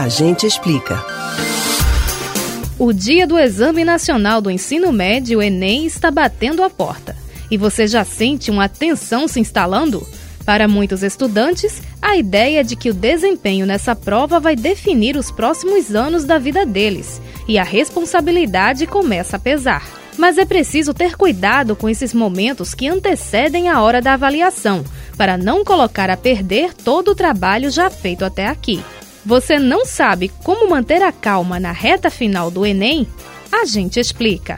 A 0.00 0.08
gente 0.08 0.46
explica. 0.46 1.04
O 2.78 2.90
dia 2.90 3.26
do 3.26 3.38
Exame 3.38 3.84
Nacional 3.84 4.40
do 4.40 4.50
Ensino 4.50 4.90
Médio, 4.90 5.42
Enem, 5.42 5.84
está 5.84 6.10
batendo 6.10 6.62
a 6.62 6.70
porta. 6.70 7.14
E 7.50 7.58
você 7.58 7.86
já 7.86 8.02
sente 8.02 8.50
uma 8.50 8.66
tensão 8.66 9.28
se 9.28 9.38
instalando? 9.40 10.08
Para 10.42 10.66
muitos 10.66 11.02
estudantes, 11.02 11.82
a 12.00 12.16
ideia 12.16 12.64
de 12.64 12.76
que 12.76 12.88
o 12.88 12.94
desempenho 12.94 13.66
nessa 13.66 13.94
prova 13.94 14.40
vai 14.40 14.56
definir 14.56 15.18
os 15.18 15.30
próximos 15.30 15.94
anos 15.94 16.24
da 16.24 16.38
vida 16.38 16.64
deles 16.64 17.20
e 17.46 17.58
a 17.58 17.62
responsabilidade 17.62 18.86
começa 18.86 19.36
a 19.36 19.38
pesar. 19.38 19.86
Mas 20.16 20.38
é 20.38 20.46
preciso 20.46 20.94
ter 20.94 21.14
cuidado 21.14 21.76
com 21.76 21.90
esses 21.90 22.14
momentos 22.14 22.72
que 22.72 22.88
antecedem 22.88 23.68
a 23.68 23.82
hora 23.82 24.00
da 24.00 24.14
avaliação, 24.14 24.82
para 25.18 25.36
não 25.36 25.62
colocar 25.62 26.08
a 26.08 26.16
perder 26.16 26.72
todo 26.72 27.10
o 27.10 27.14
trabalho 27.14 27.70
já 27.70 27.90
feito 27.90 28.24
até 28.24 28.46
aqui. 28.46 28.82
Você 29.30 29.60
não 29.60 29.86
sabe 29.86 30.28
como 30.42 30.68
manter 30.68 31.00
a 31.02 31.12
calma 31.12 31.60
na 31.60 31.70
reta 31.70 32.10
final 32.10 32.50
do 32.50 32.66
Enem? 32.66 33.06
A 33.52 33.64
gente 33.64 34.00
explica. 34.00 34.56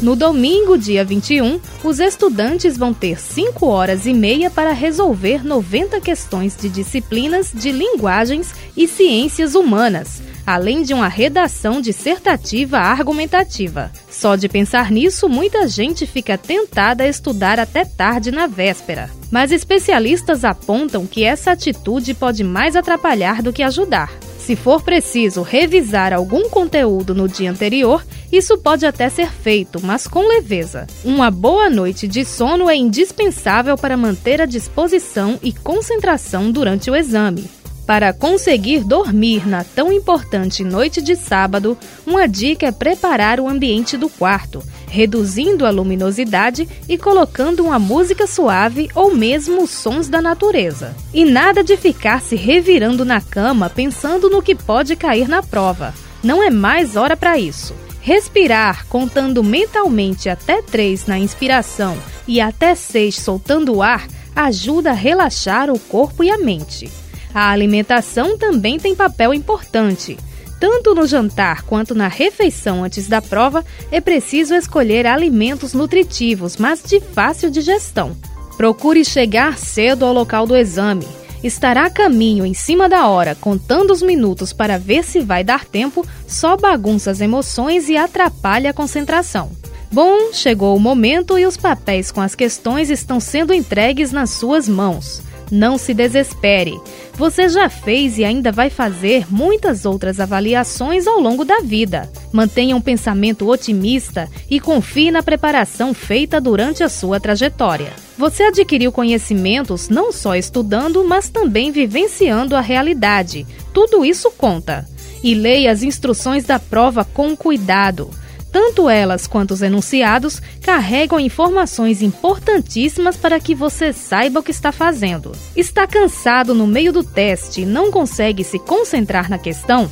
No 0.00 0.16
domingo, 0.16 0.78
dia 0.78 1.04
21, 1.04 1.60
os 1.84 2.00
estudantes 2.00 2.78
vão 2.78 2.94
ter 2.94 3.20
5 3.20 3.66
horas 3.66 4.06
e 4.06 4.14
meia 4.14 4.48
para 4.48 4.72
resolver 4.72 5.44
90 5.44 6.00
questões 6.00 6.56
de 6.56 6.70
disciplinas 6.70 7.52
de 7.52 7.70
linguagens 7.70 8.54
e 8.74 8.88
ciências 8.88 9.54
humanas, 9.54 10.22
além 10.48 10.82
de 10.82 10.94
uma 10.94 11.08
redação 11.08 11.78
dissertativa 11.78 12.78
argumentativa. 12.78 13.92
Só 14.10 14.34
de 14.34 14.48
pensar 14.48 14.90
nisso, 14.90 15.28
muita 15.28 15.68
gente 15.68 16.06
fica 16.06 16.38
tentada 16.38 17.04
a 17.04 17.06
estudar 17.06 17.60
até 17.60 17.84
tarde 17.84 18.30
na 18.30 18.46
véspera. 18.46 19.10
Mas 19.30 19.52
especialistas 19.52 20.46
apontam 20.46 21.06
que 21.06 21.22
essa 21.22 21.52
atitude 21.52 22.14
pode 22.14 22.42
mais 22.42 22.76
atrapalhar 22.76 23.42
do 23.42 23.52
que 23.52 23.62
ajudar. 23.62 24.10
Se 24.38 24.56
for 24.56 24.82
preciso 24.82 25.42
revisar 25.42 26.14
algum 26.14 26.48
conteúdo 26.48 27.14
no 27.14 27.28
dia 27.28 27.50
anterior, 27.50 28.02
isso 28.32 28.56
pode 28.56 28.86
até 28.86 29.10
ser 29.10 29.30
feito, 29.30 29.78
mas 29.82 30.06
com 30.06 30.26
leveza. 30.26 30.86
Uma 31.04 31.30
boa 31.30 31.68
noite 31.68 32.08
de 32.08 32.24
sono 32.24 32.70
é 32.70 32.74
indispensável 32.74 33.76
para 33.76 33.98
manter 33.98 34.40
a 34.40 34.46
disposição 34.46 35.38
e 35.42 35.52
concentração 35.52 36.50
durante 36.50 36.90
o 36.90 36.96
exame. 36.96 37.57
Para 37.88 38.12
conseguir 38.12 38.84
dormir 38.84 39.48
na 39.48 39.64
tão 39.64 39.90
importante 39.90 40.62
noite 40.62 41.00
de 41.00 41.16
sábado, 41.16 41.74
uma 42.06 42.28
dica 42.28 42.66
é 42.66 42.70
preparar 42.70 43.40
o 43.40 43.48
ambiente 43.48 43.96
do 43.96 44.10
quarto, 44.10 44.62
reduzindo 44.86 45.64
a 45.64 45.70
luminosidade 45.70 46.68
e 46.86 46.98
colocando 46.98 47.64
uma 47.64 47.78
música 47.78 48.26
suave 48.26 48.90
ou 48.94 49.14
mesmo 49.14 49.66
sons 49.66 50.06
da 50.06 50.20
natureza. 50.20 50.94
E 51.14 51.24
nada 51.24 51.64
de 51.64 51.78
ficar 51.78 52.20
se 52.20 52.36
revirando 52.36 53.06
na 53.06 53.22
cama 53.22 53.70
pensando 53.70 54.28
no 54.28 54.42
que 54.42 54.54
pode 54.54 54.94
cair 54.94 55.26
na 55.26 55.42
prova. 55.42 55.94
Não 56.22 56.42
é 56.42 56.50
mais 56.50 56.94
hora 56.94 57.16
para 57.16 57.38
isso. 57.38 57.74
Respirar 58.02 58.86
contando 58.86 59.42
mentalmente 59.42 60.28
até 60.28 60.60
três 60.60 61.06
na 61.06 61.18
inspiração 61.18 61.96
e 62.26 62.38
até 62.38 62.74
seis 62.74 63.14
soltando 63.14 63.76
o 63.76 63.82
ar 63.82 64.06
ajuda 64.36 64.90
a 64.90 64.94
relaxar 64.94 65.70
o 65.70 65.78
corpo 65.78 66.22
e 66.22 66.30
a 66.30 66.36
mente. 66.36 67.07
A 67.34 67.50
alimentação 67.50 68.38
também 68.38 68.78
tem 68.78 68.94
papel 68.94 69.34
importante. 69.34 70.16
Tanto 70.60 70.94
no 70.94 71.06
jantar 71.06 71.62
quanto 71.62 71.94
na 71.94 72.08
refeição 72.08 72.82
antes 72.82 73.06
da 73.06 73.22
prova, 73.22 73.64
é 73.92 74.00
preciso 74.00 74.54
escolher 74.54 75.06
alimentos 75.06 75.72
nutritivos, 75.72 76.56
mas 76.56 76.82
de 76.82 77.00
fácil 77.00 77.50
digestão. 77.50 78.16
Procure 78.56 79.04
chegar 79.04 79.56
cedo 79.56 80.04
ao 80.04 80.12
local 80.12 80.46
do 80.46 80.56
exame. 80.56 81.06
Estará 81.44 81.86
a 81.86 81.90
caminho 81.90 82.44
em 82.44 82.54
cima 82.54 82.88
da 82.88 83.06
hora, 83.06 83.36
contando 83.36 83.92
os 83.92 84.02
minutos 84.02 84.52
para 84.52 84.76
ver 84.76 85.04
se 85.04 85.20
vai 85.20 85.44
dar 85.44 85.64
tempo, 85.64 86.04
só 86.26 86.56
bagunça 86.56 87.12
as 87.12 87.20
emoções 87.20 87.88
e 87.88 87.96
atrapalha 87.96 88.70
a 88.70 88.74
concentração. 88.74 89.52
Bom, 89.92 90.32
chegou 90.32 90.76
o 90.76 90.80
momento 90.80 91.38
e 91.38 91.46
os 91.46 91.56
papéis 91.56 92.10
com 92.10 92.20
as 92.20 92.34
questões 92.34 92.90
estão 92.90 93.20
sendo 93.20 93.54
entregues 93.54 94.10
nas 94.10 94.30
suas 94.30 94.68
mãos. 94.68 95.22
Não 95.50 95.78
se 95.78 95.94
desespere. 95.94 96.80
Você 97.14 97.48
já 97.48 97.68
fez 97.68 98.18
e 98.18 98.24
ainda 98.24 98.52
vai 98.52 98.70
fazer 98.70 99.26
muitas 99.30 99.84
outras 99.84 100.20
avaliações 100.20 101.06
ao 101.06 101.18
longo 101.18 101.44
da 101.44 101.60
vida. 101.60 102.10
Mantenha 102.32 102.76
um 102.76 102.80
pensamento 102.80 103.48
otimista 103.48 104.28
e 104.50 104.60
confie 104.60 105.10
na 105.10 105.22
preparação 105.22 105.94
feita 105.94 106.40
durante 106.40 106.82
a 106.82 106.88
sua 106.88 107.18
trajetória. 107.18 107.92
Você 108.16 108.44
adquiriu 108.44 108.92
conhecimentos 108.92 109.88
não 109.88 110.12
só 110.12 110.34
estudando, 110.34 111.02
mas 111.04 111.28
também 111.28 111.70
vivenciando 111.70 112.54
a 112.54 112.60
realidade. 112.60 113.46
Tudo 113.72 114.04
isso 114.04 114.30
conta. 114.30 114.86
E 115.22 115.34
leia 115.34 115.72
as 115.72 115.82
instruções 115.82 116.44
da 116.44 116.58
prova 116.58 117.04
com 117.04 117.36
cuidado. 117.36 118.10
Tanto 118.50 118.88
elas 118.88 119.26
quanto 119.26 119.52
os 119.52 119.62
enunciados 119.62 120.40
carregam 120.62 121.20
informações 121.20 122.00
importantíssimas 122.02 123.16
para 123.16 123.38
que 123.38 123.54
você 123.54 123.92
saiba 123.92 124.40
o 124.40 124.42
que 124.42 124.50
está 124.50 124.72
fazendo. 124.72 125.32
Está 125.54 125.86
cansado 125.86 126.54
no 126.54 126.66
meio 126.66 126.92
do 126.92 127.04
teste 127.04 127.62
e 127.62 127.66
não 127.66 127.90
consegue 127.90 128.42
se 128.42 128.58
concentrar 128.58 129.28
na 129.28 129.38
questão? 129.38 129.90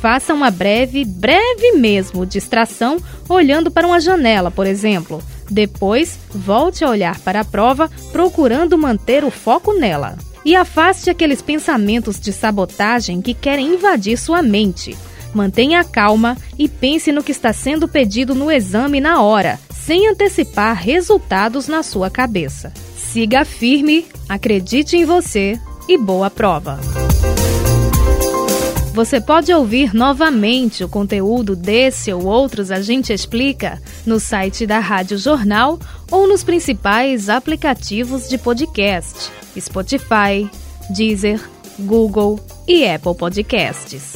Faça 0.00 0.34
uma 0.34 0.50
breve, 0.50 1.04
breve 1.04 1.72
mesmo, 1.72 2.26
distração 2.26 2.98
olhando 3.28 3.70
para 3.70 3.86
uma 3.86 3.98
janela, 3.98 4.50
por 4.50 4.66
exemplo. 4.66 5.22
Depois, 5.50 6.18
volte 6.30 6.84
a 6.84 6.90
olhar 6.90 7.18
para 7.20 7.40
a 7.40 7.44
prova, 7.44 7.90
procurando 8.12 8.78
manter 8.78 9.24
o 9.24 9.30
foco 9.30 9.72
nela. 9.72 10.16
E 10.44 10.54
afaste 10.54 11.10
aqueles 11.10 11.42
pensamentos 11.42 12.20
de 12.20 12.32
sabotagem 12.32 13.20
que 13.20 13.34
querem 13.34 13.74
invadir 13.74 14.16
sua 14.16 14.42
mente. 14.42 14.96
Mantenha 15.36 15.80
a 15.80 15.84
calma 15.84 16.34
e 16.58 16.66
pense 16.66 17.12
no 17.12 17.22
que 17.22 17.30
está 17.30 17.52
sendo 17.52 17.86
pedido 17.86 18.34
no 18.34 18.50
exame 18.50 19.02
na 19.02 19.20
hora, 19.20 19.60
sem 19.70 20.08
antecipar 20.08 20.74
resultados 20.74 21.68
na 21.68 21.82
sua 21.82 22.08
cabeça. 22.08 22.72
Siga 22.96 23.44
firme, 23.44 24.06
acredite 24.26 24.96
em 24.96 25.04
você 25.04 25.60
e 25.86 25.98
boa 25.98 26.30
prova! 26.30 26.80
Você 28.94 29.20
pode 29.20 29.52
ouvir 29.52 29.94
novamente 29.94 30.82
o 30.82 30.88
conteúdo 30.88 31.54
desse 31.54 32.10
ou 32.10 32.24
outros 32.24 32.70
A 32.70 32.80
Gente 32.80 33.12
Explica 33.12 33.78
no 34.06 34.18
site 34.18 34.66
da 34.66 34.78
Rádio 34.78 35.18
Jornal 35.18 35.78
ou 36.10 36.26
nos 36.26 36.42
principais 36.42 37.28
aplicativos 37.28 38.26
de 38.26 38.38
podcast: 38.38 39.30
Spotify, 39.60 40.50
Deezer, 40.88 41.46
Google 41.78 42.40
e 42.66 42.88
Apple 42.88 43.14
Podcasts. 43.14 44.15